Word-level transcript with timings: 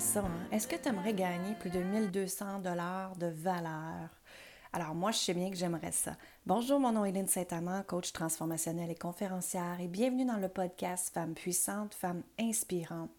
Ça? 0.00 0.20
hein? 0.20 0.30
Est-ce 0.52 0.68
que 0.68 0.76
tu 0.76 0.88
aimerais 0.88 1.12
gagner 1.12 1.54
plus 1.54 1.70
de 1.70 1.80
1200 1.80 2.60
dollars 2.60 3.16
de 3.16 3.26
valeur? 3.26 4.08
Alors 4.72 4.94
moi, 4.94 5.10
je 5.10 5.18
sais 5.18 5.34
bien 5.34 5.50
que 5.50 5.56
j'aimerais 5.56 5.90
ça. 5.90 6.16
Bonjour, 6.46 6.78
mon 6.78 6.92
nom 6.92 7.04
est 7.04 7.08
Hélène 7.08 7.26
Saint-Amand, 7.26 7.82
coach 7.82 8.12
transformationnelle 8.12 8.92
et 8.92 8.94
conférencière, 8.94 9.80
et 9.80 9.88
bienvenue 9.88 10.24
dans 10.24 10.36
le 10.36 10.48
podcast 10.48 11.12
Femmes 11.12 11.34
puissantes, 11.34 11.94
Femmes 11.94 12.22
inspirantes. 12.38 13.10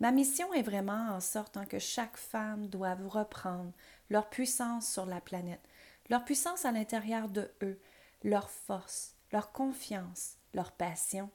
Ma 0.00 0.10
mission 0.10 0.50
est 0.54 0.62
vraiment 0.62 1.10
en 1.10 1.20
sorte 1.20 1.58
hein, 1.58 1.66
que 1.66 1.78
chaque 1.78 2.16
femme 2.16 2.66
doive 2.66 3.06
reprendre 3.08 3.72
leur 4.08 4.30
puissance 4.30 4.90
sur 4.90 5.04
la 5.04 5.20
planète, 5.20 5.68
leur 6.08 6.24
puissance 6.24 6.64
à 6.64 6.72
l'intérieur 6.72 7.28
de 7.28 7.50
eux, 7.62 7.78
leur 8.24 8.48
force, 8.48 9.16
leur 9.32 9.52
confiance, 9.52 10.36
leur 10.54 10.72
passion, 10.72 11.28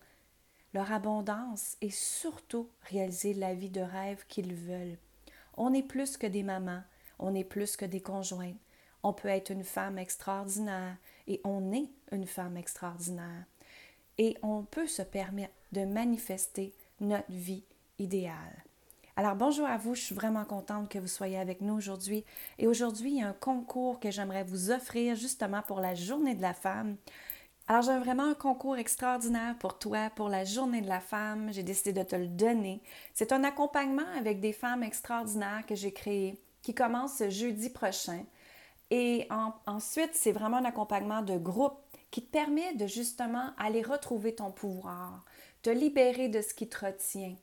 leur 0.77 0.91
abondance 0.91 1.75
et 1.81 1.89
surtout 1.89 2.69
réaliser 2.83 3.33
la 3.33 3.55
vie 3.55 3.71
de 3.71 3.81
rêve 3.81 4.23
qu'ils 4.27 4.53
veulent. 4.53 4.97
On 5.55 5.73
est 5.73 5.81
plus 5.81 6.17
que 6.17 6.27
des 6.27 6.43
mamans, 6.43 6.83
on 7.17 7.33
est 7.33 7.43
plus 7.43 7.75
que 7.75 7.85
des 7.85 7.99
conjointes. 7.99 8.59
On 9.01 9.11
peut 9.11 9.27
être 9.27 9.49
une 9.49 9.63
femme 9.63 9.97
extraordinaire 9.97 10.97
et 11.27 11.41
on 11.43 11.71
est 11.71 11.89
une 12.11 12.27
femme 12.27 12.57
extraordinaire. 12.57 13.45
Et 14.19 14.37
on 14.43 14.65
peut 14.65 14.85
se 14.85 15.01
permettre 15.01 15.53
de 15.71 15.83
manifester 15.83 16.75
notre 16.99 17.31
vie 17.31 17.63
idéale. 17.97 18.63
Alors 19.15 19.35
bonjour 19.35 19.65
à 19.65 19.77
vous, 19.77 19.95
je 19.95 20.01
suis 20.01 20.13
vraiment 20.13 20.45
contente 20.45 20.89
que 20.89 20.99
vous 20.99 21.07
soyez 21.07 21.39
avec 21.39 21.61
nous 21.61 21.73
aujourd'hui. 21.73 22.23
Et 22.59 22.67
aujourd'hui, 22.67 23.09
il 23.13 23.17
y 23.17 23.23
a 23.23 23.29
un 23.29 23.33
concours 23.33 23.99
que 23.99 24.11
j'aimerais 24.11 24.43
vous 24.43 24.69
offrir 24.69 25.15
justement 25.15 25.63
pour 25.63 25.79
la 25.79 25.95
journée 25.95 26.35
de 26.35 26.41
la 26.43 26.53
femme. 26.53 26.97
Alors, 27.69 27.81
j'ai 27.81 27.97
vraiment 27.99 28.23
un 28.23 28.33
concours 28.33 28.77
extraordinaire 28.77 29.57
pour 29.59 29.77
toi, 29.77 30.09
pour 30.15 30.29
la 30.29 30.45
journée 30.45 30.81
de 30.81 30.87
la 30.87 31.01
femme. 31.01 31.51
J'ai 31.51 31.63
décidé 31.63 31.91
de 31.91 32.03
te 32.03 32.15
le 32.15 32.27
donner. 32.27 32.81
C'est 33.13 33.33
un 33.33 33.43
accompagnement 33.43 34.07
avec 34.17 34.39
des 34.39 34.53
femmes 34.53 34.83
extraordinaires 34.83 35.65
que 35.67 35.75
j'ai 35.75 35.91
créé 35.91 36.41
qui 36.61 36.73
commence 36.73 37.17
ce 37.17 37.29
jeudi 37.29 37.69
prochain. 37.69 38.23
Et 38.89 39.27
ensuite, 39.65 40.11
c'est 40.13 40.31
vraiment 40.31 40.57
un 40.57 40.65
accompagnement 40.65 41.21
de 41.21 41.37
groupe 41.37 41.77
qui 42.09 42.23
te 42.23 42.31
permet 42.31 42.73
de 42.75 42.87
justement 42.87 43.51
aller 43.57 43.81
retrouver 43.81 44.33
ton 44.33 44.49
pouvoir, 44.51 45.25
te 45.61 45.69
libérer 45.69 46.29
de 46.29 46.41
ce 46.41 46.53
qui 46.53 46.69
te 46.69 46.85
retient, 46.85 47.35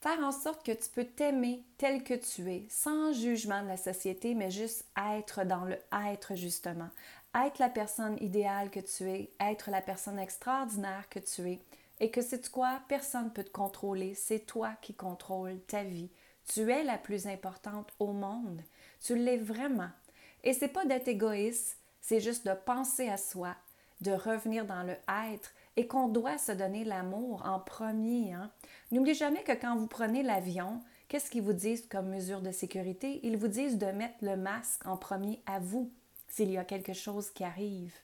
faire 0.00 0.20
en 0.20 0.32
sorte 0.32 0.64
que 0.64 0.72
tu 0.72 0.90
peux 0.90 1.04
t'aimer 1.04 1.64
tel 1.78 2.02
que 2.02 2.14
tu 2.14 2.50
es, 2.50 2.66
sans 2.68 3.12
jugement 3.12 3.62
de 3.62 3.68
la 3.68 3.78
société, 3.78 4.34
mais 4.34 4.50
juste 4.50 4.86
être 5.14 5.44
dans 5.44 5.64
le 5.64 5.76
être 6.10 6.34
justement, 6.34 6.90
être 7.34 7.58
la 7.58 7.68
personne 7.68 8.16
idéale 8.20 8.70
que 8.70 8.80
tu 8.80 9.08
es, 9.08 9.30
être 9.40 9.70
la 9.70 9.80
personne 9.80 10.18
extraordinaire 10.18 11.08
que 11.08 11.18
tu 11.18 11.48
es, 11.50 11.60
et 12.00 12.10
que 12.10 12.22
c'est 12.22 12.50
quoi, 12.50 12.80
personne 12.88 13.26
ne 13.26 13.30
peut 13.30 13.44
te 13.44 13.50
contrôler, 13.50 14.14
c'est 14.14 14.40
toi 14.40 14.72
qui 14.80 14.94
contrôles 14.94 15.60
ta 15.66 15.84
vie. 15.84 16.10
Tu 16.52 16.70
es 16.70 16.82
la 16.82 16.96
plus 16.96 17.26
importante 17.26 17.92
au 17.98 18.12
monde. 18.12 18.62
Tu 19.00 19.14
l'es 19.14 19.36
vraiment. 19.36 19.90
Et 20.42 20.54
c'est 20.54 20.68
pas 20.68 20.86
d'être 20.86 21.08
égoïste, 21.08 21.78
c'est 22.00 22.20
juste 22.20 22.46
de 22.46 22.54
penser 22.54 23.08
à 23.08 23.18
soi, 23.18 23.54
de 24.00 24.12
revenir 24.12 24.64
dans 24.64 24.82
le 24.82 24.96
être 25.30 25.52
et 25.76 25.86
qu'on 25.86 26.08
doit 26.08 26.38
se 26.38 26.52
donner 26.52 26.84
l'amour 26.84 27.42
en 27.44 27.60
premier. 27.60 28.32
Hein? 28.32 28.50
N'oubliez 28.90 29.14
jamais 29.14 29.42
que 29.42 29.52
quand 29.52 29.76
vous 29.76 29.86
prenez 29.86 30.22
l'avion, 30.22 30.80
qu'est-ce 31.08 31.30
qu'ils 31.30 31.42
vous 31.42 31.52
disent 31.52 31.86
comme 31.86 32.08
mesure 32.08 32.40
de 32.40 32.50
sécurité? 32.50 33.20
Ils 33.22 33.36
vous 33.36 33.48
disent 33.48 33.78
de 33.78 33.86
mettre 33.86 34.16
le 34.22 34.36
masque 34.36 34.86
en 34.86 34.96
premier 34.96 35.42
à 35.46 35.58
vous 35.58 35.92
s'il 36.30 36.50
y 36.50 36.56
a 36.56 36.64
quelque 36.64 36.94
chose 36.94 37.30
qui 37.30 37.44
arrive. 37.44 37.94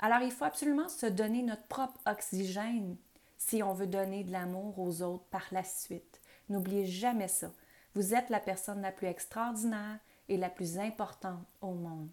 Alors 0.00 0.20
il 0.20 0.30
faut 0.30 0.44
absolument 0.44 0.88
se 0.88 1.06
donner 1.06 1.42
notre 1.42 1.66
propre 1.66 1.98
oxygène 2.06 2.96
si 3.38 3.62
on 3.62 3.72
veut 3.72 3.86
donner 3.86 4.24
de 4.24 4.32
l'amour 4.32 4.78
aux 4.78 5.00
autres 5.02 5.24
par 5.30 5.46
la 5.52 5.64
suite. 5.64 6.20
N'oubliez 6.48 6.86
jamais 6.86 7.28
ça. 7.28 7.50
Vous 7.94 8.14
êtes 8.14 8.30
la 8.30 8.40
personne 8.40 8.82
la 8.82 8.92
plus 8.92 9.06
extraordinaire 9.06 9.98
et 10.28 10.36
la 10.36 10.50
plus 10.50 10.78
importante 10.78 11.44
au 11.62 11.72
monde. 11.72 12.10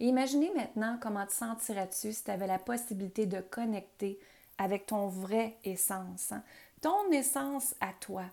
imaginez 0.00 0.50
maintenant 0.54 0.98
comment 1.00 1.26
te 1.26 1.32
sentirais-tu 1.32 2.12
si 2.12 2.24
tu 2.24 2.30
avais 2.30 2.46
la 2.46 2.58
possibilité 2.58 3.26
de 3.26 3.40
connecter 3.40 4.18
avec 4.58 4.86
ton 4.86 5.06
vrai 5.06 5.56
essence, 5.64 6.32
hein? 6.32 6.42
ton 6.80 7.10
essence 7.12 7.74
à 7.80 7.92
toi, 8.00 8.24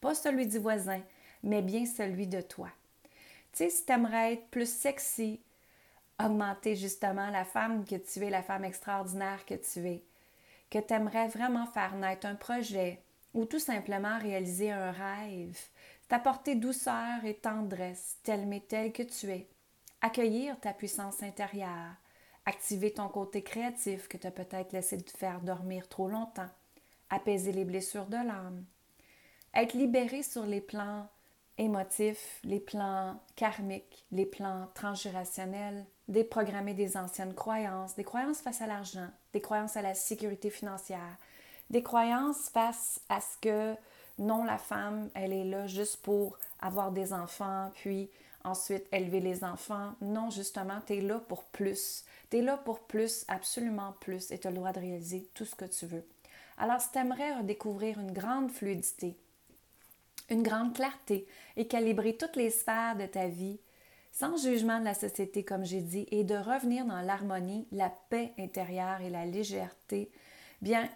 pas 0.00 0.14
celui 0.14 0.46
du 0.46 0.58
voisin, 0.58 1.00
mais 1.42 1.62
bien 1.62 1.86
celui 1.86 2.26
de 2.26 2.40
toi. 2.40 2.68
Tu 3.52 3.58
sais, 3.58 3.70
si 3.70 3.84
tu 3.84 3.92
aimerais 3.92 4.34
être 4.34 4.46
plus 4.48 4.68
sexy, 4.70 5.40
augmenter 6.26 6.76
justement 6.76 7.30
la 7.30 7.44
femme 7.44 7.84
que 7.84 7.96
tu 7.96 8.24
es, 8.24 8.30
la 8.30 8.42
femme 8.42 8.64
extraordinaire 8.64 9.44
que 9.46 9.54
tu 9.54 9.86
es, 9.86 10.04
que 10.70 10.78
tu 10.78 11.38
vraiment 11.38 11.66
faire 11.66 11.94
naître 11.94 12.26
un 12.26 12.34
projet 12.34 13.02
ou 13.34 13.44
tout 13.44 13.58
simplement 13.58 14.18
réaliser 14.18 14.70
un 14.70 14.90
rêve, 14.90 15.58
t'apporter 16.08 16.54
douceur 16.54 17.24
et 17.24 17.34
tendresse, 17.34 18.18
tel 18.22 18.46
mais 18.46 18.60
tel 18.60 18.92
que 18.92 19.02
tu 19.02 19.30
es, 19.30 19.48
accueillir 20.00 20.58
ta 20.60 20.72
puissance 20.72 21.22
intérieure, 21.22 21.94
activer 22.44 22.92
ton 22.92 23.08
côté 23.08 23.42
créatif 23.42 24.08
que 24.08 24.16
tu 24.16 24.26
as 24.26 24.32
peut-être 24.32 24.72
laissé 24.72 24.98
te 24.98 25.16
faire 25.16 25.40
dormir 25.40 25.88
trop 25.88 26.08
longtemps, 26.08 26.50
apaiser 27.08 27.52
les 27.52 27.64
blessures 27.64 28.06
de 28.06 28.16
l'âme, 28.16 28.64
être 29.54 29.74
libéré 29.74 30.22
sur 30.22 30.44
les 30.44 30.60
plans 30.60 31.08
émotifs, 31.58 32.40
les 32.44 32.60
plans 32.60 33.20
karmiques, 33.36 34.06
les 34.10 34.26
plans 34.26 34.68
transgénérationnels, 34.74 35.86
déprogrammer 36.08 36.74
des 36.74 36.96
anciennes 36.96 37.34
croyances, 37.34 37.94
des 37.94 38.04
croyances 38.04 38.40
face 38.40 38.60
à 38.60 38.66
l'argent, 38.66 39.08
des 39.32 39.40
croyances 39.40 39.76
à 39.76 39.82
la 39.82 39.94
sécurité 39.94 40.50
financière, 40.50 41.16
des 41.70 41.82
croyances 41.82 42.48
face 42.50 43.00
à 43.08 43.20
ce 43.20 43.38
que 43.40 43.76
non, 44.18 44.44
la 44.44 44.58
femme, 44.58 45.10
elle 45.14 45.32
est 45.32 45.44
là 45.44 45.66
juste 45.66 45.96
pour 46.02 46.38
avoir 46.60 46.92
des 46.92 47.12
enfants, 47.12 47.70
puis 47.74 48.10
ensuite 48.44 48.86
élever 48.92 49.20
les 49.20 49.44
enfants. 49.44 49.94
Non, 50.00 50.30
justement, 50.30 50.80
tu 50.86 50.94
es 50.94 51.00
là 51.00 51.18
pour 51.18 51.44
plus. 51.44 52.04
Tu 52.30 52.38
es 52.38 52.42
là 52.42 52.56
pour 52.56 52.80
plus, 52.80 53.24
absolument 53.28 53.94
plus, 54.00 54.30
et 54.30 54.38
tu 54.38 54.46
as 54.46 54.50
le 54.50 54.56
droit 54.56 54.72
de 54.72 54.80
réaliser 54.80 55.28
tout 55.34 55.44
ce 55.44 55.54
que 55.54 55.64
tu 55.64 55.86
veux. 55.86 56.06
Alors, 56.58 56.80
si 56.80 56.90
tu 56.92 56.98
aimerais 56.98 57.36
redécouvrir 57.38 57.98
une 57.98 58.12
grande 58.12 58.50
fluidité, 58.50 59.16
une 60.28 60.42
grande 60.42 60.74
clarté 60.74 61.26
et 61.56 61.66
calibrer 61.66 62.16
toutes 62.16 62.36
les 62.36 62.50
sphères 62.50 62.96
de 62.96 63.06
ta 63.06 63.28
vie, 63.28 63.58
sans 64.12 64.36
jugement 64.36 64.78
de 64.78 64.84
la 64.84 64.94
société, 64.94 65.42
comme 65.42 65.64
j'ai 65.64 65.80
dit, 65.80 66.06
et 66.10 66.22
de 66.22 66.36
revenir 66.36 66.84
dans 66.84 67.00
l'harmonie, 67.00 67.66
la 67.72 67.90
paix 68.10 68.32
intérieure 68.38 69.00
et 69.00 69.10
la 69.10 69.24
légèreté, 69.26 70.10
bien, 70.60 70.88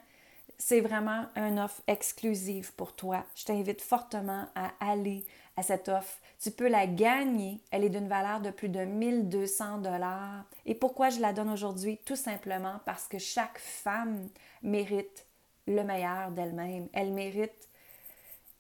c'est 0.59 0.81
vraiment 0.81 1.27
une 1.35 1.59
offre 1.59 1.83
exclusive 1.87 2.73
pour 2.75 2.95
toi. 2.95 3.25
Je 3.35 3.45
t'invite 3.45 3.81
fortement 3.81 4.47
à 4.55 4.73
aller 4.81 5.25
à 5.57 5.63
cette 5.63 5.89
offre. 5.89 6.19
Tu 6.41 6.51
peux 6.51 6.69
la 6.69 6.87
gagner. 6.87 7.61
Elle 7.71 7.85
est 7.85 7.91
d'une 7.91 8.09
valeur 8.09 8.41
de 8.41 8.51
plus 8.51 8.69
de 8.69 8.81
1200 8.85 9.79
dollars. 9.79 10.45
Et 10.65 10.75
pourquoi 10.75 11.11
je 11.11 11.21
la 11.21 11.33
donne 11.33 11.51
aujourd'hui? 11.51 11.99
Tout 12.05 12.17
simplement 12.17 12.81
parce 12.85 13.07
que 13.09 13.19
chaque 13.19 13.59
femme 13.59 14.29
mérite 14.63 15.27
le 15.67 15.83
meilleur 15.83 16.31
d'elle-même. 16.31 16.89
Elle 16.93 17.13
mérite 17.13 17.69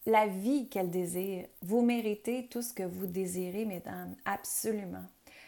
la 0.06 0.26
vie 0.26 0.68
qu'elle 0.68 0.90
désire. 0.90 1.46
Vous 1.62 1.82
méritez 1.82 2.46
tout 2.46 2.62
ce 2.62 2.72
que 2.72 2.84
vous 2.84 3.06
désirez, 3.06 3.64
mesdames, 3.64 4.14
absolument. 4.24 5.04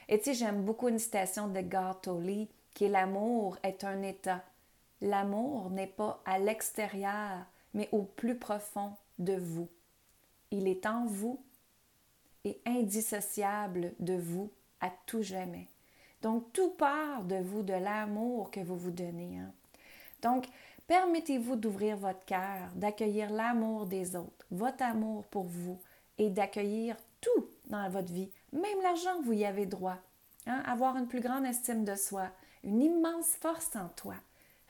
Et 0.08 0.18
tu 0.18 0.24
sais, 0.24 0.34
j'aime 0.34 0.64
beaucoup 0.64 0.88
une 0.88 0.98
citation 0.98 1.48
de 1.48 1.60
Tolle 2.02 2.48
qui 2.74 2.84
est 2.84 2.88
L'amour 2.88 3.56
est 3.62 3.84
un 3.84 4.02
état. 4.02 4.44
L'amour 5.00 5.70
n'est 5.70 5.86
pas 5.86 6.20
à 6.24 6.38
l'extérieur, 6.38 7.46
mais 7.72 7.88
au 7.92 8.02
plus 8.02 8.36
profond 8.36 8.92
de 9.18 9.34
vous. 9.34 9.68
Il 10.50 10.66
est 10.66 10.86
en 10.86 11.06
vous 11.06 11.40
et 12.44 12.60
indissociable 12.66 13.94
de 14.00 14.14
vous 14.14 14.50
à 14.80 14.90
tout 15.06 15.22
jamais. 15.22 15.68
Donc, 16.22 16.52
tout 16.52 16.70
part 16.70 17.22
de 17.24 17.36
vous, 17.36 17.62
de 17.62 17.74
l'amour 17.74 18.50
que 18.50 18.60
vous 18.60 18.76
vous 18.76 18.90
donnez. 18.90 19.38
Hein. 19.38 19.52
Donc, 20.22 20.46
Permettez-vous 20.88 21.56
d'ouvrir 21.56 21.98
votre 21.98 22.24
cœur, 22.24 22.70
d'accueillir 22.74 23.30
l'amour 23.30 23.84
des 23.84 24.16
autres, 24.16 24.46
votre 24.50 24.82
amour 24.82 25.26
pour 25.26 25.44
vous 25.44 25.78
et 26.16 26.30
d'accueillir 26.30 26.96
tout 27.20 27.50
dans 27.66 27.90
votre 27.90 28.10
vie, 28.10 28.30
même 28.54 28.80
l'argent, 28.82 29.20
vous 29.22 29.34
y 29.34 29.44
avez 29.44 29.66
droit. 29.66 29.98
Hein? 30.46 30.62
Avoir 30.64 30.96
une 30.96 31.06
plus 31.06 31.20
grande 31.20 31.44
estime 31.44 31.84
de 31.84 31.94
soi, 31.94 32.30
une 32.64 32.80
immense 32.80 33.36
force 33.38 33.76
en 33.76 33.88
toi. 33.96 34.14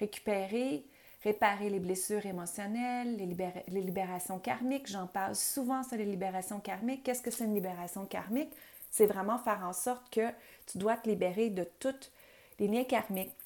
Récupérer, 0.01 0.85
réparer 1.23 1.71
les 1.71 1.79
blessures 1.79 2.27
émotionnelles, 2.27 3.17
les, 3.17 3.81
libérations 3.81 4.41
karmiques. 4.41 4.89
J'en 4.89 5.07
parle 5.07 5.37
souvent 5.37 5.85
sur 5.85 5.99
les 5.99 6.05
libérations 6.05 6.59
karmiques. 6.59 7.05
Qu'est-ce 7.05 7.23
que 7.23 7.31
c'est 7.31 7.45
une 7.45 7.55
libération 7.55 8.07
karmique? 8.07 8.53
C'est 8.91 9.07
vraiment 9.07 9.39
faire 9.39 9.63
en 9.65 9.73
sorte 9.73 10.11
que 10.13 10.29
tu 10.67 10.79
dois 10.79 10.97
te 10.97 11.09
libérer 11.09 11.51
de 11.51 11.63
toutes 11.79 12.11
les 12.59 12.67
liens 12.67 12.83
karmiques 12.83 13.38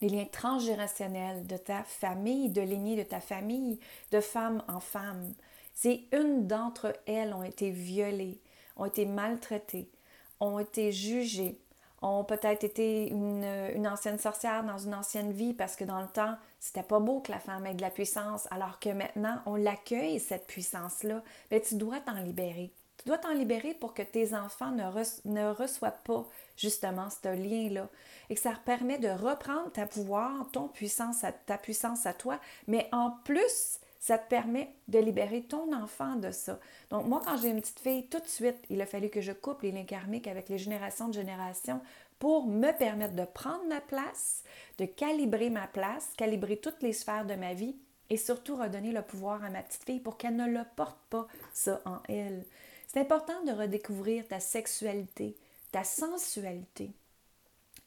les 0.00 0.08
liens 0.08 0.26
transgénérationnels 0.30 1.46
de 1.46 1.56
ta 1.56 1.82
famille, 1.82 2.50
de 2.50 2.62
lignée 2.62 2.96
de 2.96 3.02
ta 3.02 3.20
famille, 3.20 3.78
de 4.12 4.20
femme 4.20 4.62
en 4.68 4.80
femme. 4.80 5.34
Si 5.74 6.08
une 6.12 6.46
d'entre 6.46 6.94
elles 7.06 7.32
ont 7.32 7.42
été 7.42 7.70
violées, 7.70 8.40
ont 8.76 8.86
été 8.86 9.06
maltraitées, 9.06 9.90
ont 10.40 10.58
été 10.58 10.92
jugées, 10.92 11.60
ont 12.02 12.24
peut-être 12.24 12.64
été 12.64 13.08
une, 13.08 13.86
ancienne 13.86 14.18
sorcière 14.18 14.64
dans 14.64 14.78
une 14.78 14.94
ancienne 14.94 15.32
vie 15.32 15.52
parce 15.52 15.76
que 15.76 15.84
dans 15.84 16.00
le 16.00 16.08
temps, 16.08 16.36
c'était 16.58 16.82
pas 16.82 16.98
beau 17.00 17.20
que 17.20 17.30
la 17.30 17.38
femme 17.38 17.66
ait 17.66 17.74
de 17.74 17.82
la 17.82 17.90
puissance, 17.90 18.48
alors 18.50 18.78
que 18.78 18.90
maintenant, 18.90 19.40
on 19.46 19.56
l'accueille, 19.56 20.18
cette 20.18 20.46
puissance-là. 20.46 21.22
Mais 21.50 21.60
tu 21.60 21.74
dois 21.74 22.00
t'en 22.00 22.20
libérer. 22.20 22.72
Tu 23.00 23.08
dois 23.08 23.16
t'en 23.16 23.32
libérer 23.32 23.72
pour 23.72 23.94
que 23.94 24.02
tes 24.02 24.34
enfants 24.34 24.72
ne, 24.72 25.52
reçoivent 25.52 26.02
pas 26.04 26.26
justement 26.56 27.08
ce 27.08 27.28
lien-là. 27.28 27.88
Et 28.28 28.34
que 28.34 28.40
ça 28.40 28.52
permet 28.64 28.98
de 28.98 29.08
reprendre 29.08 29.72
ta 29.72 29.86
pouvoir, 29.86 30.50
ton 30.52 30.68
puissance, 30.68 31.24
ta 31.46 31.56
puissance 31.56 32.04
à 32.04 32.12
toi, 32.12 32.38
mais 32.66 32.88
en 32.92 33.10
plus, 33.24 33.80
ça 33.98 34.18
te 34.18 34.28
permet 34.28 34.74
de 34.88 34.98
libérer 34.98 35.42
ton 35.42 35.72
enfant 35.72 36.16
de 36.16 36.30
ça. 36.30 36.58
Donc, 36.90 37.06
moi, 37.06 37.22
quand 37.24 37.38
j'ai 37.38 37.48
une 37.48 37.60
petite 37.60 37.80
fille, 37.80 38.06
tout 38.06 38.20
de 38.20 38.26
suite, 38.26 38.56
il 38.68 38.80
a 38.82 38.86
fallu 38.86 39.08
que 39.08 39.22
je 39.22 39.32
coupe 39.32 39.62
les 39.62 39.72
liens 39.72 39.84
karmiques 39.84 40.28
avec 40.28 40.50
les 40.50 40.58
générations 40.58 41.08
de 41.08 41.14
générations 41.14 41.80
pour 42.18 42.46
me 42.46 42.70
permettre 42.76 43.14
de 43.14 43.24
prendre 43.24 43.66
ma 43.66 43.80
place, 43.80 44.44
de 44.76 44.84
calibrer 44.84 45.48
ma 45.48 45.66
place, 45.66 46.10
calibrer 46.18 46.58
toutes 46.58 46.82
les 46.82 46.92
sphères 46.92 47.24
de 47.24 47.34
ma 47.34 47.54
vie 47.54 47.76
et 48.10 48.18
surtout 48.18 48.56
redonner 48.56 48.92
le 48.92 49.02
pouvoir 49.02 49.42
à 49.42 49.48
ma 49.48 49.62
petite 49.62 49.84
fille 49.84 50.00
pour 50.00 50.18
qu'elle 50.18 50.36
ne 50.36 50.46
le 50.46 50.64
porte 50.76 50.98
pas, 51.08 51.26
ça, 51.54 51.80
en 51.86 51.98
elle. 52.08 52.44
C'est 52.92 52.98
important 52.98 53.44
de 53.44 53.52
redécouvrir 53.52 54.26
ta 54.26 54.40
sexualité, 54.40 55.36
ta 55.70 55.84
sensualité 55.84 56.90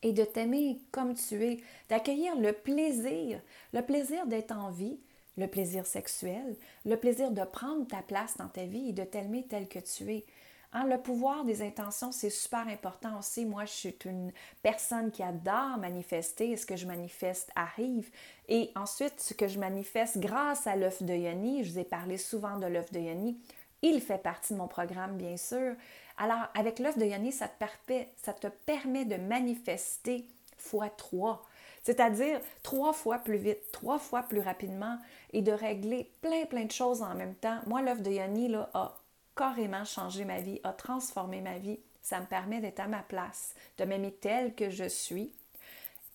et 0.02 0.14
de 0.14 0.24
t'aimer 0.24 0.80
comme 0.94 1.14
tu 1.14 1.44
es, 1.44 1.60
d'accueillir 1.90 2.38
le 2.38 2.54
plaisir, 2.54 3.42
le 3.74 3.82
plaisir 3.82 4.26
d'être 4.28 4.56
en 4.56 4.72
vie, 4.72 4.98
le 5.36 5.48
plaisir 5.48 5.86
sexuel, 5.86 6.56
le 6.86 6.96
plaisir 6.96 7.32
de 7.32 7.44
prendre 7.44 7.86
ta 7.86 8.02
place 8.02 8.38
dans 8.38 8.48
ta 8.48 8.64
vie 8.64 8.90
et 8.90 8.94
de 8.94 9.04
t'aimer 9.04 9.46
tel 9.46 9.68
que 9.68 9.80
tu 9.80 10.10
es. 10.10 10.26
Hein, 10.72 10.88
le 10.88 10.98
pouvoir 10.98 11.44
des 11.44 11.62
intentions, 11.62 12.14
c'est 12.14 12.30
super 12.30 12.66
important 12.70 13.20
aussi. 13.20 13.46
Moi, 13.46 13.66
je 13.66 13.72
suis 13.72 13.98
une 14.06 14.32
personne 14.64 15.12
qui 15.12 15.22
adore 15.22 15.78
manifester. 15.80 16.56
Ce 16.56 16.66
que 16.66 16.78
je 16.78 16.88
manifeste 16.88 17.52
arrive. 17.56 18.10
Et 18.48 18.72
ensuite, 18.76 19.20
ce 19.20 19.36
que 19.36 19.48
je 19.48 19.60
manifeste 19.60 20.18
grâce 20.18 20.66
à 20.66 20.76
l'œuf 20.76 21.04
de 21.04 21.14
Yoni, 21.14 21.64
je 21.64 21.74
vous 21.74 21.80
ai 21.80 21.84
parlé 21.84 22.18
souvent 22.18 22.58
de 22.58 22.66
l'œuf 22.66 22.92
de 22.92 23.00
Yoni, 23.00 23.38
il 23.84 24.02
fait 24.02 24.18
partie 24.18 24.54
de 24.54 24.58
mon 24.58 24.68
programme, 24.68 25.18
bien 25.18 25.38
sûr. 25.38 25.76
Alors, 26.18 26.48
avec 26.56 26.80
l'œuf 26.80 26.98
de 26.98 27.06
Yoni, 27.06 27.32
ça 27.32 27.48
te, 27.48 28.48
permet 28.66 29.06
de 29.06 29.18
manifester 29.18 30.26
fois 30.58 30.90
trois 30.90 31.44
c'est-à-dire 31.84 32.40
trois 32.64 32.94
fois 32.94 33.20
plus 33.20 33.38
vite, 33.38 33.60
trois 33.74 34.00
fois 34.00 34.24
plus 34.24 34.40
rapidement 34.40 34.98
et 35.34 35.42
de 35.42 35.52
régler 35.52 36.10
plein, 36.22 36.46
plein 36.46 36.64
de 36.64 36.72
choses 36.72 37.02
en 37.02 37.14
même 37.14 37.36
temps. 37.36 37.60
Moi, 37.68 37.82
l'œuvre 37.82 38.02
de 38.02 38.10
Yoni 38.10 38.48
là, 38.48 38.70
a 38.74 38.98
carrément 39.36 39.84
changé 39.84 40.24
ma 40.24 40.40
vie, 40.40 40.62
a 40.64 40.72
transformé 40.72 41.42
ma 41.42 41.58
vie. 41.58 41.80
Ça 42.02 42.22
me 42.22 42.26
permet 42.26 42.62
d'être 42.62 42.80
à 42.80 42.88
ma 42.88 43.02
place, 43.02 43.54
de 43.78 43.84
m'aimer 43.84 44.14
telle 44.14 44.56
que 44.56 44.70
je 44.70 44.88
suis. 44.88 45.34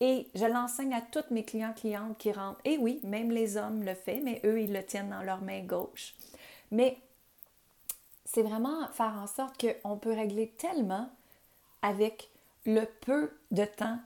Et 0.00 0.29
je 0.35 0.47
l'enseigne 0.47 0.94
à 0.94 1.03
toutes 1.03 1.31
mes 1.31 1.44
clients, 1.44 1.75
clientes 1.75 2.17
qui 2.17 2.32
rentrent. 2.32 2.61
Et 2.65 2.79
oui, 2.79 3.00
même 3.03 3.31
les 3.31 3.56
hommes 3.59 3.82
le 3.82 3.94
font, 3.94 4.20
mais 4.23 4.41
eux, 4.44 4.61
ils 4.62 4.73
le 4.73 4.85
tiennent 4.85 5.11
dans 5.11 5.23
leur 5.23 5.43
main 5.43 5.61
gauche. 5.61 6.15
Mais 6.70 6.99
c'est 8.31 8.43
vraiment 8.43 8.87
faire 8.93 9.15
en 9.19 9.27
sorte 9.27 9.57
qu'on 9.59 9.97
peut 9.97 10.13
régler 10.13 10.49
tellement 10.59 11.09
avec 11.81 12.29
le 12.67 12.85
peu 13.01 13.33
de 13.51 13.65
temps. 13.65 13.99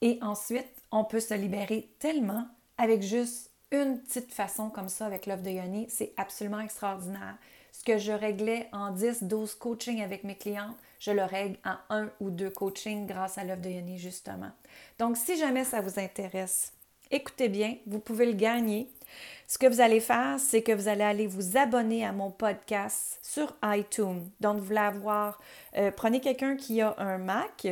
Et 0.00 0.18
ensuite, 0.22 0.66
on 0.90 1.04
peut 1.04 1.20
se 1.20 1.34
libérer 1.34 1.88
tellement 2.00 2.48
avec 2.78 3.02
juste 3.02 3.50
une 3.70 4.00
petite 4.00 4.34
façon 4.34 4.70
comme 4.70 4.88
ça 4.88 5.06
avec 5.06 5.26
l'œuvre 5.26 5.42
de 5.42 5.50
Yoni. 5.50 5.86
C'est 5.88 6.12
absolument 6.16 6.58
extraordinaire. 6.58 7.36
Ce 7.70 7.84
que 7.84 7.96
je 7.96 8.10
réglais 8.10 8.68
en 8.72 8.90
10, 8.90 9.22
12 9.22 9.54
coachings 9.54 10.02
avec 10.02 10.24
mes 10.24 10.36
clientes, 10.36 10.76
je 10.98 11.12
le 11.12 11.22
règle 11.22 11.56
en 11.64 11.76
un 11.90 12.10
ou 12.18 12.30
deux 12.30 12.50
coachings 12.50 13.06
grâce 13.06 13.38
à 13.38 13.44
l'œuvre 13.44 13.62
de 13.62 13.70
Yoni, 13.70 13.98
justement. 13.98 14.50
Donc, 14.98 15.16
si 15.16 15.36
jamais 15.36 15.64
ça 15.64 15.80
vous 15.80 16.00
intéresse, 16.00 16.72
écoutez 17.14 17.48
bien, 17.48 17.76
vous 17.86 18.00
pouvez 18.00 18.26
le 18.26 18.32
gagner. 18.32 18.88
Ce 19.46 19.58
que 19.58 19.66
vous 19.66 19.80
allez 19.80 20.00
faire, 20.00 20.36
c'est 20.38 20.62
que 20.62 20.72
vous 20.72 20.88
allez 20.88 21.04
aller 21.04 21.26
vous 21.26 21.56
abonner 21.56 22.04
à 22.04 22.12
mon 22.12 22.30
podcast 22.30 23.20
sur 23.22 23.54
iTunes. 23.62 24.28
Donc, 24.40 24.58
vous 24.58 24.64
voulez 24.64 24.78
avoir, 24.78 25.40
euh, 25.76 25.90
prenez 25.94 26.20
quelqu'un 26.20 26.56
qui 26.56 26.80
a 26.80 26.94
un 26.98 27.18
Mac, 27.18 27.68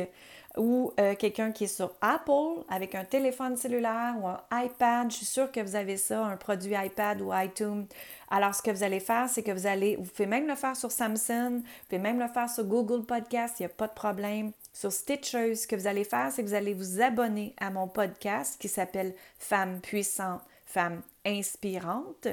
ou 0.55 0.93
euh, 0.99 1.15
quelqu'un 1.15 1.51
qui 1.51 1.63
est 1.63 1.75
sur 1.75 1.93
Apple 1.99 2.63
avec 2.69 2.93
un 2.93 3.03
téléphone 3.03 3.57
cellulaire 3.57 4.13
ou 4.21 4.27
un 4.27 4.39
iPad, 4.51 5.09
je 5.09 5.17
suis 5.17 5.25
sûre 5.25 5.51
que 5.51 5.59
vous 5.59 5.75
avez 5.75 5.97
ça, 5.97 6.23
un 6.23 6.37
produit 6.37 6.75
iPad 6.75 7.21
ou 7.21 7.31
iTunes. 7.33 7.87
Alors, 8.29 8.53
ce 8.53 8.61
que 8.61 8.69
vous 8.69 8.83
allez 8.83 8.99
faire, 8.99 9.27
c'est 9.29 9.41
que 9.41 9.51
vous 9.51 9.65
allez, 9.65 9.95
vous 9.95 10.05
pouvez 10.05 10.27
même 10.27 10.47
le 10.47 10.55
faire 10.55 10.75
sur 10.75 10.91
Samsung, 10.91 11.57
vous 11.57 11.87
pouvez 11.89 11.99
même 11.99 12.19
le 12.19 12.27
faire 12.27 12.49
sur 12.49 12.65
Google 12.65 13.03
Podcast, 13.03 13.59
il 13.59 13.63
n'y 13.63 13.65
a 13.65 13.69
pas 13.69 13.87
de 13.87 13.93
problème. 13.93 14.51
Sur 14.73 14.91
Stitcher, 14.91 15.55
ce 15.55 15.67
que 15.67 15.75
vous 15.75 15.87
allez 15.87 16.03
faire, 16.03 16.31
c'est 16.31 16.43
que 16.43 16.47
vous 16.47 16.55
allez 16.55 16.73
vous 16.73 17.01
abonner 17.01 17.53
à 17.57 17.69
mon 17.69 17.87
podcast 17.87 18.59
qui 18.59 18.67
s'appelle 18.67 19.13
Femmes 19.39 19.79
puissantes, 19.81 20.41
Femmes 20.65 21.01
inspirantes, 21.25 22.27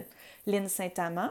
Lynn 0.46 0.68
Saint-Amand 0.68 1.30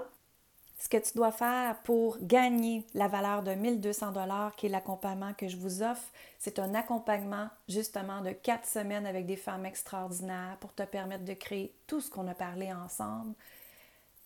ce 0.79 0.87
que 0.87 0.97
tu 0.97 1.17
dois 1.17 1.33
faire 1.33 1.75
pour 1.83 2.17
gagner 2.21 2.85
la 2.93 3.09
valeur 3.09 3.43
de 3.43 3.51
1200 3.51 4.13
dollars 4.13 4.55
qui 4.55 4.67
est 4.67 4.69
l'accompagnement 4.69 5.33
que 5.33 5.49
je 5.49 5.57
vous 5.57 5.83
offre, 5.83 6.07
c'est 6.39 6.57
un 6.57 6.73
accompagnement 6.73 7.49
justement 7.67 8.21
de 8.21 8.31
quatre 8.31 8.65
semaines 8.65 9.05
avec 9.05 9.25
des 9.25 9.35
femmes 9.35 9.65
extraordinaires 9.65 10.55
pour 10.61 10.73
te 10.73 10.83
permettre 10.83 11.25
de 11.25 11.33
créer 11.33 11.73
tout 11.85 11.99
ce 11.99 12.09
qu'on 12.09 12.29
a 12.29 12.33
parlé 12.33 12.71
ensemble. 12.71 13.33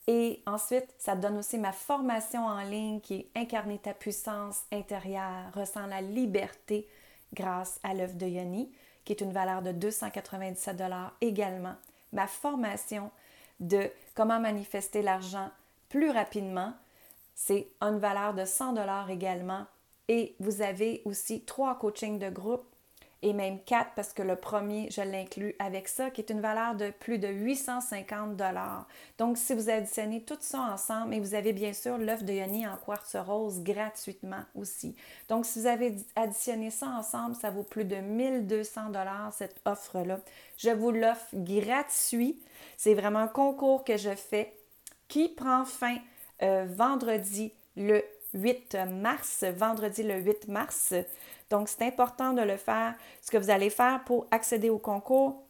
Et 0.07 0.43
ensuite, 0.45 0.93
ça 0.97 1.15
donne 1.15 1.37
aussi 1.37 1.57
ma 1.57 1.71
formation 1.71 2.45
en 2.45 2.61
ligne 2.61 2.99
qui 2.99 3.15
est 3.15 3.29
Incarner 3.35 3.79
ta 3.79 3.93
puissance 3.93 4.63
intérieure, 4.71 5.51
ressent 5.53 5.87
la 5.87 6.01
liberté 6.01 6.87
grâce 7.33 7.79
à 7.83 7.93
l'œuvre 7.93 8.15
de 8.15 8.27
Yoni, 8.27 8.71
qui 9.05 9.13
est 9.13 9.21
une 9.21 9.31
valeur 9.31 9.61
de 9.61 9.71
297 9.71 10.75
dollars 10.75 11.15
également. 11.21 11.75
Ma 12.11 12.27
formation 12.27 13.11
de 13.59 13.89
comment 14.13 14.39
manifester 14.39 15.01
l'argent 15.01 15.49
plus 15.89 16.09
rapidement. 16.09 16.73
C'est 17.33 17.67
une 17.81 17.97
valeur 17.97 18.33
de 18.33 18.45
100 18.45 18.73
dollars 18.73 19.09
également. 19.09 19.65
Et 20.09 20.35
vous 20.39 20.61
avez 20.61 21.01
aussi 21.05 21.41
trois 21.45 21.79
coachings 21.79 22.19
de 22.19 22.29
groupe 22.29 22.72
et 23.23 23.31
même 23.31 23.59
quatre 23.63 23.91
parce 23.95 24.11
que 24.11 24.21
le 24.21 24.35
premier, 24.35 24.89
je 24.91 25.01
l'inclus 25.01 25.55
avec 25.57 25.87
ça, 25.87 26.11
qui 26.11 26.19
est 26.19 26.29
une 26.29 26.41
valeur 26.41 26.75
de 26.75 26.91
plus 26.91 27.17
de 27.17 27.29
850 27.29 28.35
dollars. 28.35 28.85
Donc, 29.17 29.37
si 29.37 29.53
vous 29.53 29.69
additionnez 29.69 30.23
tout 30.23 30.37
ça 30.41 30.59
ensemble, 30.73 31.13
et 31.13 31.19
vous 31.21 31.33
avez 31.33 31.53
bien 31.53 31.71
sûr 31.71 31.97
l'œuf 31.97 32.23
de 32.23 32.33
Yoni 32.33 32.67
en 32.67 32.75
quartz 32.75 33.15
rose 33.15 33.63
gratuitement 33.63 34.43
aussi. 34.55 34.95
Donc, 35.29 35.45
si 35.45 35.61
vous 35.61 35.67
avez 35.67 35.95
additionné 36.17 36.69
ça 36.69 36.87
ensemble, 36.87 37.35
ça 37.35 37.49
vaut 37.49 37.63
plus 37.63 37.85
de 37.85 37.95
1200 37.95 38.89
dollars 38.89 39.31
cette 39.33 39.61
offre-là. 39.65 40.19
Je 40.57 40.71
vous 40.71 40.91
l'offre 40.91 41.27
gratuit. 41.33 42.41
C'est 42.75 42.93
vraiment 42.93 43.19
un 43.19 43.27
concours 43.27 43.85
que 43.85 43.95
je 43.95 44.13
fais 44.15 44.53
qui 45.07 45.29
prend 45.29 45.63
fin 45.63 45.95
euh, 46.41 46.65
vendredi 46.67 47.53
le 47.77 48.03
8 48.33 48.77
mars, 48.91 49.43
vendredi 49.55 50.03
le 50.03 50.19
8 50.19 50.47
mars. 50.47 50.93
Donc, 51.49 51.69
c'est 51.69 51.85
important 51.85 52.33
de 52.33 52.41
le 52.41 52.57
faire. 52.57 52.95
Ce 53.21 53.29
que 53.31 53.37
vous 53.37 53.49
allez 53.49 53.69
faire 53.69 54.03
pour 54.05 54.27
accéder 54.31 54.69
au 54.69 54.77
concours, 54.79 55.43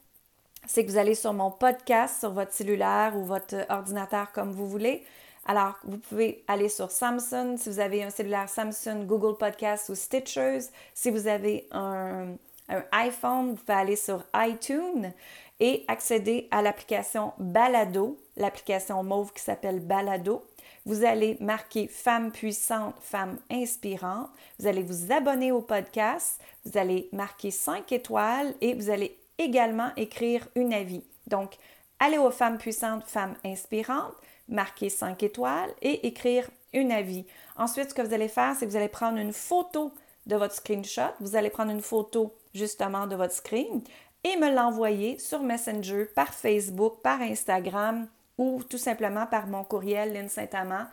c'est 0.66 0.84
que 0.84 0.90
vous 0.90 0.98
allez 0.98 1.14
sur 1.14 1.32
mon 1.32 1.50
podcast, 1.50 2.20
sur 2.20 2.32
votre 2.32 2.52
cellulaire 2.52 3.16
ou 3.16 3.24
votre 3.24 3.66
ordinateur 3.68 4.32
comme 4.32 4.52
vous 4.52 4.68
voulez. 4.68 5.04
Alors, 5.46 5.74
vous 5.84 5.98
pouvez 5.98 6.42
aller 6.48 6.70
sur 6.70 6.90
Samsung, 6.90 7.56
si 7.58 7.68
vous 7.68 7.78
avez 7.78 8.02
un 8.02 8.10
cellulaire 8.10 8.48
Samsung, 8.48 9.04
Google 9.06 9.36
Podcast 9.36 9.90
ou 9.90 9.94
Stitchers. 9.94 10.60
Si 10.94 11.10
vous 11.10 11.26
avez 11.26 11.68
un, 11.70 12.36
un 12.70 12.82
iPhone, 12.92 13.50
vous 13.50 13.56
pouvez 13.56 13.78
aller 13.78 13.96
sur 13.96 14.24
iTunes 14.34 15.12
et 15.60 15.84
accéder 15.88 16.48
à 16.50 16.62
l'application 16.62 17.32
Balado, 17.38 18.20
l'application 18.36 19.02
mauve 19.02 19.32
qui 19.32 19.42
s'appelle 19.42 19.80
Balado. 19.80 20.44
Vous 20.86 21.04
allez 21.04 21.36
marquer 21.40 21.86
Femme 21.86 22.30
puissante, 22.30 22.94
Femme 23.00 23.38
inspirante. 23.50 24.28
Vous 24.58 24.66
allez 24.66 24.82
vous 24.82 25.12
abonner 25.12 25.52
au 25.52 25.62
podcast. 25.62 26.40
Vous 26.64 26.76
allez 26.76 27.08
marquer 27.12 27.50
5 27.50 27.90
étoiles 27.92 28.54
et 28.60 28.74
vous 28.74 28.90
allez 28.90 29.18
également 29.38 29.90
écrire 29.96 30.46
une 30.54 30.74
avis. 30.74 31.04
Donc, 31.26 31.54
allez 31.98 32.18
aux 32.18 32.30
Femmes 32.30 32.58
puissantes, 32.58 33.04
Femmes 33.06 33.36
inspirantes, 33.44 34.14
marquer 34.48 34.90
5 34.90 35.22
étoiles 35.22 35.70
et 35.80 36.06
écrire 36.06 36.50
une 36.72 36.92
avis. 36.92 37.24
Ensuite, 37.56 37.90
ce 37.90 37.94
que 37.94 38.02
vous 38.02 38.12
allez 38.12 38.28
faire, 38.28 38.54
c'est 38.54 38.66
que 38.66 38.70
vous 38.70 38.76
allez 38.76 38.88
prendre 38.88 39.18
une 39.18 39.32
photo 39.32 39.92
de 40.26 40.36
votre 40.36 40.54
screenshot. 40.54 41.12
Vous 41.20 41.36
allez 41.36 41.50
prendre 41.50 41.70
une 41.70 41.80
photo 41.80 42.34
justement 42.52 43.06
de 43.06 43.16
votre 43.16 43.32
screen 43.32 43.82
et 44.24 44.36
me 44.36 44.52
l'envoyer 44.52 45.18
sur 45.18 45.42
Messenger, 45.42 46.06
par 46.06 46.34
Facebook, 46.34 47.02
par 47.02 47.20
Instagram 47.20 48.08
ou 48.38 48.62
tout 48.68 48.78
simplement 48.78 49.26
par 49.26 49.46
mon 49.46 49.62
courriel 49.62 50.12
linsaintamant 50.12 50.86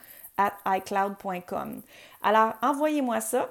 icloud.com. 0.65 1.81
Alors, 2.21 2.53
envoyez-moi 2.61 3.21
ça 3.21 3.49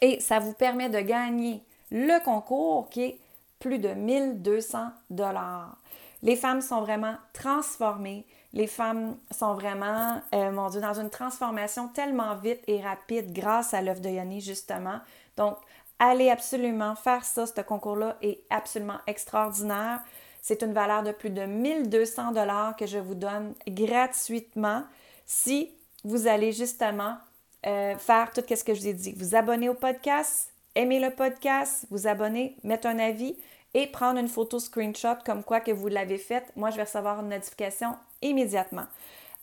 et 0.00 0.20
ça 0.20 0.38
vous 0.38 0.52
permet 0.52 0.88
de 0.88 1.00
gagner 1.00 1.62
le 1.90 2.22
concours 2.24 2.88
qui 2.88 3.02
est 3.02 3.18
plus 3.58 3.78
de 3.78 3.88
1200 3.88 4.90
dollars. 5.10 5.76
Les 6.22 6.36
femmes 6.36 6.60
sont 6.60 6.80
vraiment 6.80 7.14
transformées. 7.32 8.26
Les 8.52 8.66
femmes 8.66 9.16
sont 9.30 9.54
vraiment, 9.54 10.20
euh, 10.34 10.50
mon 10.50 10.68
Dieu, 10.68 10.80
dans 10.80 10.98
une 10.98 11.10
transformation 11.10 11.88
tellement 11.88 12.34
vite 12.34 12.60
et 12.66 12.80
rapide 12.80 13.32
grâce 13.32 13.74
à 13.74 13.80
l'œuvre 13.80 14.00
de 14.00 14.10
Yoni, 14.10 14.40
justement. 14.40 15.00
Donc, 15.36 15.56
Allez 16.02 16.30
absolument 16.30 16.96
faire 16.96 17.24
ça. 17.24 17.46
Ce 17.46 17.60
concours-là 17.60 18.16
est 18.22 18.40
absolument 18.48 18.98
extraordinaire. 19.06 20.00
C'est 20.40 20.62
une 20.62 20.72
valeur 20.72 21.02
de 21.02 21.12
plus 21.12 21.28
de 21.28 21.42
1200 21.42 22.32
dollars 22.32 22.74
que 22.74 22.86
je 22.86 22.96
vous 22.96 23.14
donne 23.14 23.54
gratuitement 23.68 24.82
si 25.26 25.70
vous 26.02 26.26
allez 26.26 26.52
justement 26.52 27.18
euh, 27.66 27.94
faire 27.98 28.30
tout 28.32 28.40
ce 28.48 28.64
que 28.64 28.72
je 28.72 28.80
vous 28.80 28.88
ai 28.88 28.94
dit. 28.94 29.12
Vous 29.12 29.34
abonner 29.34 29.68
au 29.68 29.74
podcast, 29.74 30.50
aimer 30.74 31.00
le 31.00 31.10
podcast, 31.10 31.84
vous 31.90 32.06
abonner, 32.06 32.56
mettre 32.64 32.86
un 32.86 32.98
avis 32.98 33.36
et 33.74 33.86
prendre 33.86 34.18
une 34.18 34.28
photo 34.28 34.58
screenshot 34.58 35.16
comme 35.26 35.44
quoi 35.44 35.60
que 35.60 35.70
vous 35.70 35.88
l'avez 35.88 36.16
faite. 36.16 36.50
Moi, 36.56 36.70
je 36.70 36.76
vais 36.76 36.84
recevoir 36.84 37.20
une 37.20 37.28
notification 37.28 37.94
immédiatement. 38.22 38.86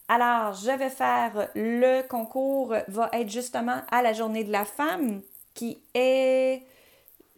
Alors, 0.07 0.53
je 0.53 0.71
vais 0.71 0.89
faire 0.89 1.49
le 1.53 2.01
concours, 2.07 2.73
va 2.87 3.09
être 3.13 3.29
justement 3.29 3.81
à 3.91 4.01
la 4.01 4.13
journée 4.13 4.43
de 4.43 4.51
la 4.51 4.65
femme 4.65 5.21
qui 5.57 5.79
est, 5.95 6.61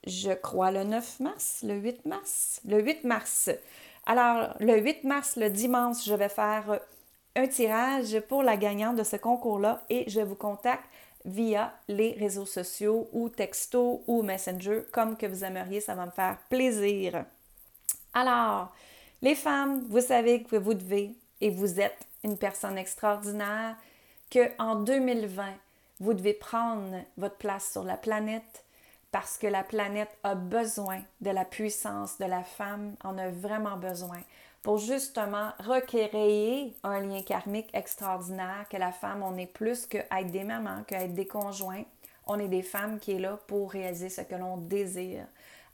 je 0.06 0.32
crois, 0.32 0.72
le 0.72 0.84
9 0.84 1.22
mars, 1.22 1.64
le 1.64 1.76
8 1.76 2.06
mars, 2.06 2.60
le 2.68 2.82
8 2.82 3.06
mars. 3.06 3.50
Alors, 4.06 4.56
le 4.60 4.78
8 4.78 5.06
mars, 5.06 5.38
le 5.38 5.50
dimanche, 5.50 6.04
je 6.06 6.14
vais 6.14 6.28
faire 6.28 6.82
un 7.38 7.48
tirage 7.48 8.20
pour 8.28 8.44
la 8.44 8.58
gagnante 8.58 8.98
de 8.98 9.04
ce 9.04 9.16
concours-là 9.16 9.82
et 9.90 10.04
je 10.10 10.20
vous 10.20 10.36
contacte 10.36 10.84
via 11.24 11.74
les 11.88 12.12
réseaux 12.12 12.46
sociaux 12.46 13.08
ou 13.14 13.30
texto 13.30 14.04
ou 14.06 14.22
messenger 14.22 14.84
comme 14.92 15.16
que 15.16 15.26
vous 15.26 15.46
aimeriez, 15.46 15.80
ça 15.80 15.96
va 15.96 16.06
me 16.06 16.12
faire 16.12 16.38
plaisir. 16.50 17.24
Alors, 18.14 18.74
les 19.22 19.36
femmes, 19.36 19.86
vous 19.90 20.02
savez 20.02 20.44
que 20.44 20.58
vous 20.58 20.74
devez 20.74 21.16
et 21.40 21.50
vous 21.50 21.80
êtes 21.80 22.06
une 22.26 22.38
personne 22.38 22.78
extraordinaire, 22.78 23.78
que 24.30 24.52
en 24.62 24.76
2020, 24.76 25.54
vous 26.00 26.14
devez 26.14 26.34
prendre 26.34 26.96
votre 27.18 27.38
place 27.38 27.72
sur 27.72 27.84
la 27.84 27.98
planète 27.98 28.64
parce 29.12 29.38
que 29.38 29.48
la 29.48 29.64
planète 29.64 30.16
a 30.24 30.36
besoin 30.36 31.02
de 31.22 31.32
la 31.32 31.46
puissance 31.46 32.18
de 32.20 32.26
la 32.26 32.44
femme, 32.44 32.96
en 33.04 33.18
a 33.18 33.30
vraiment 33.30 33.78
besoin 33.78 34.20
pour 34.62 34.78
justement 34.78 35.52
requérir 35.60 36.74
un 36.84 37.00
lien 37.00 37.22
karmique 37.24 37.70
extraordinaire, 37.74 38.66
que 38.70 38.78
la 38.78 38.92
femme, 38.92 39.24
on 39.24 39.38
est 39.38 39.46
plus 39.46 39.86
qu'être 39.86 40.32
des 40.32 40.44
mamans, 40.44 40.84
qu'être 40.84 41.14
des 41.14 41.28
conjoints. 41.28 41.84
On 42.28 42.38
est 42.40 42.50
des 42.50 42.62
femmes 42.62 43.00
qui 43.00 43.14
est 43.14 43.20
là 43.20 43.40
pour 43.48 43.72
réaliser 43.72 44.10
ce 44.10 44.22
que 44.22 44.36
l'on 44.36 44.58
désire. 44.58 45.26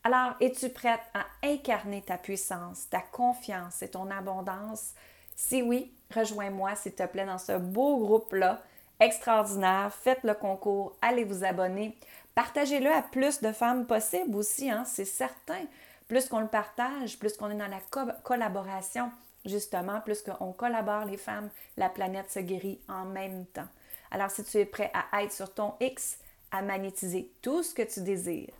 Alors, 0.04 0.36
es-tu 0.40 0.70
prête 0.70 1.02
à 1.14 1.26
incarner 1.44 2.04
ta 2.04 2.18
puissance, 2.18 2.88
ta 2.90 3.02
confiance 3.02 3.82
et 3.82 3.90
ton 3.90 4.10
abondance? 4.12 4.94
Si 5.36 5.64
oui, 5.64 5.92
rejoins-moi, 6.14 6.76
s'il 6.76 6.94
te 6.94 7.06
plaît, 7.08 7.26
dans 7.26 7.40
ce 7.40 7.58
beau 7.58 7.98
groupe-là 7.98 8.62
extraordinaire. 9.00 9.94
Faites 9.94 10.24
le 10.24 10.34
concours, 10.34 10.96
allez 11.02 11.24
vous 11.24 11.44
abonner. 11.44 11.98
Partagez-le 12.34 12.92
à 12.92 13.02
plus 13.02 13.42
de 13.42 13.52
femmes 13.52 13.86
possible 13.86 14.36
aussi, 14.36 14.70
hein, 14.70 14.84
c'est 14.86 15.06
certain. 15.06 15.66
Plus 16.08 16.28
qu'on 16.28 16.40
le 16.40 16.48
partage, 16.48 17.18
plus 17.18 17.36
qu'on 17.36 17.50
est 17.50 17.56
dans 17.56 17.68
la 17.68 17.80
collaboration, 18.24 19.12
justement, 19.46 20.02
plus 20.02 20.22
qu'on 20.22 20.52
collabore 20.52 21.06
les 21.06 21.18
femmes, 21.18 21.50
la 21.78 21.90
planète 21.90 22.30
se 22.30 22.40
guérit 22.40 22.80
en 22.88 23.06
même 23.06 23.46
temps. 23.48 23.68
Alors, 24.12 24.30
si 24.30 24.44
tu 24.44 24.58
es 24.58 24.66
prêt 24.66 24.92
à 24.94 25.24
être 25.24 25.32
sur 25.32 25.54
ton 25.54 25.74
X, 25.80 26.20
à 26.52 26.62
magnétiser 26.62 27.32
tout 27.42 27.64
ce 27.64 27.74
que 27.74 27.82
tu 27.82 28.02
désires, 28.02 28.54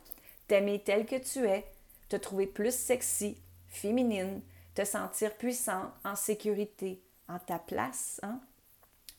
t'aimer 0.48 0.82
tel 0.84 1.06
que 1.06 1.16
tu 1.16 1.46
es, 1.46 1.64
te 2.08 2.16
trouver 2.16 2.46
plus 2.46 2.74
sexy, 2.74 3.36
féminine, 3.68 4.40
te 4.74 4.84
sentir 4.84 5.34
puissante, 5.34 5.92
en 6.04 6.16
sécurité, 6.16 7.00
en 7.28 7.38
ta 7.38 7.58
place, 7.58 8.20
hein? 8.22 8.40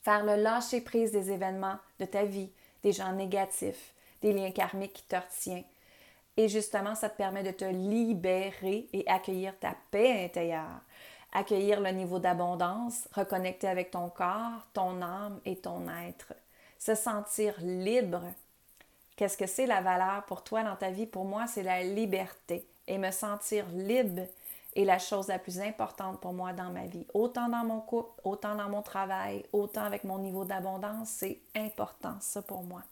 Faire 0.07 0.23
le 0.23 0.41
lâcher 0.41 0.79
prise 0.79 1.11
des 1.11 1.31
événements 1.31 1.75
de 1.99 2.05
ta 2.05 2.23
vie, 2.23 2.49
des 2.81 2.93
gens 2.93 3.11
négatifs, 3.11 3.93
des 4.21 4.31
liens 4.31 4.51
karmiques 4.51 4.93
qui 4.93 5.03
te 5.03 5.17
retiennent, 5.17 5.65
et 6.37 6.47
justement, 6.47 6.95
ça 6.95 7.09
te 7.09 7.17
permet 7.17 7.43
de 7.43 7.51
te 7.51 7.65
libérer 7.65 8.87
et 8.93 9.03
accueillir 9.05 9.53
ta 9.59 9.75
paix 9.91 10.23
intérieure, 10.23 10.79
accueillir 11.33 11.81
le 11.81 11.89
niveau 11.89 12.19
d'abondance, 12.19 13.09
reconnecter 13.11 13.67
avec 13.67 13.91
ton 13.91 14.07
corps, 14.07 14.65
ton 14.71 15.01
âme 15.01 15.41
et 15.43 15.57
ton 15.57 15.89
être. 16.07 16.33
Se 16.79 16.95
sentir 16.95 17.55
libre. 17.59 18.23
Qu'est-ce 19.17 19.37
que 19.37 19.47
c'est 19.47 19.65
la 19.65 19.81
valeur 19.81 20.23
pour 20.25 20.41
toi 20.41 20.63
dans 20.63 20.77
ta 20.77 20.89
vie? 20.89 21.07
Pour 21.07 21.25
moi, 21.25 21.47
c'est 21.47 21.63
la 21.63 21.83
liberté. 21.83 22.65
Et 22.87 22.97
me 22.97 23.11
sentir 23.11 23.65
libre 23.73 24.21
est 24.77 24.85
la 24.85 24.99
chose 24.99 25.27
la 25.27 25.39
plus 25.39 25.59
importante 25.59 26.21
pour 26.21 26.33
moi 26.33 26.53
dans 26.53 26.69
ma 26.69 26.85
vie. 26.85 27.05
Autant 27.13 27.49
dans 27.49 27.65
mon 27.65 27.81
couple, 27.81 28.21
autant 28.23 28.55
dans 28.55 28.69
mon 28.69 28.81
travail, 28.81 29.43
autant 29.51 29.83
avec 29.83 30.05
mon 30.05 30.19
niveau 30.19 30.45
d'abondance, 30.45 31.09
c'est 31.09 31.39
important 31.55 32.15
ça 32.21 32.41
pour 32.41 32.63
moi. 32.63 32.83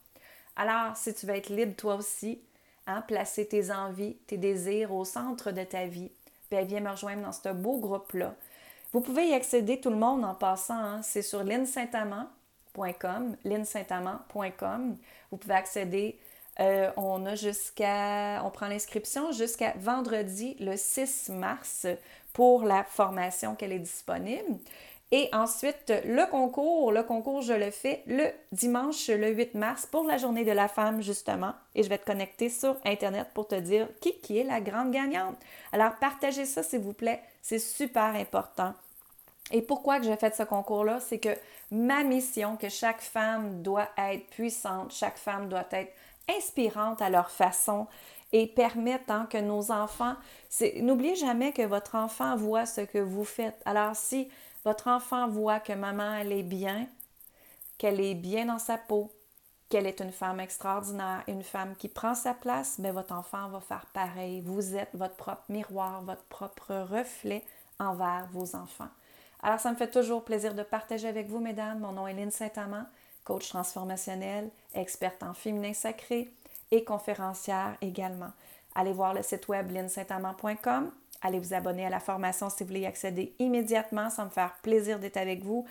Alors, 0.58 0.98
si 0.98 1.14
tu 1.14 1.26
veux 1.26 1.36
être 1.36 1.50
libre 1.50 1.76
toi 1.76 1.96
aussi, 1.96 2.42
Hein, 2.88 3.02
placer 3.02 3.48
tes 3.48 3.72
envies, 3.72 4.16
tes 4.28 4.38
désirs 4.38 4.94
au 4.94 5.06
centre 5.06 5.52
de 5.52 5.64
ta 5.64 5.88
vie. 5.88 6.12
Puis 6.50 6.64
viens 6.66 6.82
me 6.82 6.92
rejoindre 6.92 7.24
dans 7.24 7.32
ce 7.32 7.50
beau 7.50 7.80
groupe-là. 7.80 8.36
Vous 8.94 9.02
pouvez 9.02 9.30
y 9.30 9.34
accéder 9.34 9.82
tout 9.82 9.90
le 9.90 9.96
monde 9.96 10.24
en 10.24 10.36
passant. 10.36 10.78
Hein. 10.78 11.02
C'est 11.02 11.24
sur 11.24 11.44
linsaintamant.com, 11.44 13.38
linsaintamant.com. 13.44 14.98
Vous 15.32 15.38
pouvez 15.38 15.56
accéder. 15.56 16.20
Euh, 16.60 16.90
on 16.98 17.26
a 17.26 17.36
jusqu'à, 17.36 18.42
on 18.46 18.50
prend 18.50 18.68
l'inscription 18.68 19.32
jusqu'à 19.32 19.74
vendredi 19.78 20.56
le 20.60 20.78
6 20.78 21.30
mars 21.30 21.86
pour 22.34 22.64
la 22.64 22.84
formation 22.84 23.56
qu'elle 23.56 23.74
est 23.74 23.80
disponible. 23.80 24.60
Et 25.12 25.30
ensuite, 25.34 25.94
le 26.06 26.30
concours, 26.30 26.92
le 26.92 27.04
concours, 27.04 27.42
je 27.42 27.54
le 27.54 27.70
fais 27.70 28.04
le 28.08 28.28
dimanche, 28.52 29.08
le 29.08 29.30
8 29.30 29.54
mars, 29.54 29.86
pour 29.86 30.04
la 30.04 30.18
journée 30.18 30.44
de 30.44 30.52
la 30.52 30.68
femme, 30.68 31.02
justement. 31.02 31.54
Et 31.76 31.84
je 31.84 31.90
vais 31.90 32.00
te 32.00 32.06
connecter 32.06 32.50
sur 32.50 32.76
Internet 32.84 33.28
pour 33.34 33.48
te 33.48 33.56
dire 33.56 33.88
qui, 34.02 34.18
qui 34.20 34.40
est 34.40 34.44
la 34.44 34.62
grande 34.62 34.92
gagnante. 34.92 35.38
Alors, 35.72 35.96
partagez 36.02 36.46
ça, 36.46 36.64
s'il 36.64 36.80
vous 36.80 36.94
plaît. 36.94 37.22
C'est 37.42 37.60
super 37.60 38.16
important. 38.16 38.74
Et 39.52 39.62
pourquoi 39.62 40.00
que 40.00 40.06
j'ai 40.06 40.16
fait 40.16 40.36
ce 40.36 40.44
concours-là? 40.44 41.00
C'est 41.00 41.20
que 41.20 41.38
ma 41.70 42.04
mission, 42.04 42.58
que 42.58 42.70
chaque 42.70 43.02
femme 43.02 43.62
doit 43.62 43.90
être 43.98 44.28
puissante, 44.28 44.92
chaque 44.92 45.18
femme 45.18 45.50
doit 45.50 45.68
être 45.72 45.94
inspirante 46.30 47.02
à 47.02 47.10
leur 47.10 47.30
façon 47.30 47.88
et 48.32 48.48
permettant 48.48 49.26
que 49.26 49.38
nos 49.38 49.72
enfants, 49.72 50.16
n'oubliez 50.82 51.16
jamais 51.16 51.54
que 51.54 51.62
votre 51.62 51.96
enfant 51.96 52.36
voit 52.36 52.66
ce 52.66 52.82
que 52.82 52.98
vous 52.98 53.26
faites. 53.26 53.62
Alors 53.66 53.96
si 53.96 54.30
votre 54.64 54.88
enfant 54.88 55.28
voit 55.28 55.60
que 55.60 55.74
maman, 55.74 56.16
elle 56.16 56.32
est 56.32 56.44
bien, 56.44 56.88
qu'elle 57.78 58.02
est 58.02 58.16
bien 58.16 58.46
dans 58.46 58.60
sa 58.60 58.78
peau, 58.78 59.12
qu'elle 59.70 59.88
est 59.88 60.00
une 60.00 60.12
femme 60.12 60.40
extraordinaire, 60.40 61.24
une 61.28 61.44
femme 61.44 61.76
qui 61.76 61.88
prend 61.88 62.16
sa 62.16 62.34
place, 62.34 62.78
mais 62.80 62.92
votre 62.92 63.14
enfant 63.14 63.50
va 63.50 63.60
faire 63.60 63.86
pareil. 63.94 64.42
Vous 64.42 64.76
êtes 64.76 64.90
votre 64.94 65.16
propre 65.16 65.44
miroir, 65.50 66.02
votre 66.04 66.24
propre 66.24 66.74
reflet 66.92 67.44
envers 67.80 68.28
vos 68.32 68.56
enfants. 68.56 68.90
Alors, 69.42 69.60
ça 69.60 69.72
me 69.72 69.76
fait 69.76 69.92
toujours 69.92 70.24
plaisir 70.24 70.56
de 70.56 70.64
partager 70.64 71.08
avec 71.08 71.28
vous, 71.28 71.40
mesdames. 71.40 71.80
Mon 71.80 71.92
nom 71.92 72.08
est 72.08 72.14
Lynne 72.14 72.32
Saint-Amand, 72.32 72.86
coach 73.26 73.50
transformationnel, 73.50 74.50
experte 74.74 75.24
en 75.24 75.34
féminin 75.34 75.74
sacré 75.74 76.32
et 76.72 76.86
conférencière 76.86 77.76
également. 77.82 78.32
Allez 78.76 78.94
voir 78.94 79.14
le 79.14 79.24
site 79.24 79.48
web 79.48 79.72
linsaintamant.com. 79.72 80.92
Allez 81.22 81.40
vous 81.40 81.54
abonner 81.54 81.86
à 81.86 81.90
la 81.90 82.00
formation 82.00 82.50
si 82.50 82.64
vous 82.64 82.68
voulez 82.68 82.82
y 82.82 82.86
accéder 82.86 83.34
immédiatement. 83.40 84.10
Ça 84.10 84.26
me 84.26 84.30
faire 84.30 84.54
plaisir 84.62 85.00
d'être 85.00 85.18
avec 85.18 85.44
vous. 85.44 85.66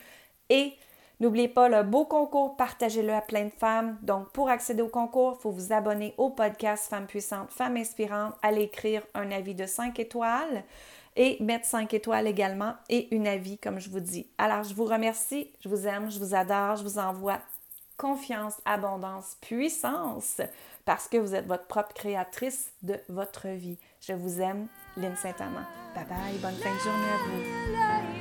Et 0.48 0.72
n'oubliez 1.20 1.48
pas 1.48 1.68
le 1.68 1.82
beau 1.82 2.06
concours, 2.06 2.56
partagez-le 2.56 3.12
à 3.12 3.20
plein 3.20 3.44
de 3.44 3.52
femmes. 3.52 3.98
Donc, 4.02 4.30
pour 4.32 4.48
accéder 4.48 4.82
au 4.82 4.88
concours, 4.88 5.36
il 5.38 5.42
faut 5.42 5.50
vous 5.50 5.72
abonner 5.72 6.14
au 6.18 6.30
podcast 6.30 6.88
Femmes 6.88 7.06
puissantes, 7.06 7.50
Femmes 7.50 7.76
inspirantes. 7.76 8.34
Allez 8.42 8.62
écrire 8.62 9.02
un 9.14 9.30
avis 9.30 9.54
de 9.54 9.66
5 9.66 9.98
étoiles 10.00 10.64
et 11.16 11.36
mettre 11.42 11.66
5 11.66 11.92
étoiles 11.94 12.26
également 12.26 12.74
et 12.88 13.14
une 13.14 13.26
avis, 13.26 13.58
comme 13.58 13.78
je 13.78 13.88
vous 13.88 14.00
dis. 14.00 14.26
Alors, 14.38 14.64
je 14.64 14.74
vous 14.74 14.84
remercie, 14.84 15.50
je 15.60 15.68
vous 15.68 15.86
aime, 15.86 16.10
je 16.10 16.18
vous 16.18 16.34
adore, 16.34 16.76
je 16.76 16.82
vous 16.82 16.98
envoie 16.98 17.38
confiance, 17.96 18.54
abondance, 18.64 19.36
puissance, 19.40 20.40
parce 20.84 21.08
que 21.08 21.16
vous 21.16 21.34
êtes 21.34 21.46
votre 21.46 21.66
propre 21.66 21.94
créatrice 21.94 22.72
de 22.82 22.98
votre 23.08 23.48
vie. 23.48 23.78
Je 24.00 24.12
vous 24.12 24.40
aime, 24.40 24.66
Lynn 24.96 25.16
Saint-Amand. 25.16 25.66
Bye 25.94 26.06
bye, 26.06 26.38
bonne 26.42 26.54
fin 26.54 26.74
de 26.74 26.80
journée 26.80 27.08
à 27.08 28.08
vous. 28.08 28.13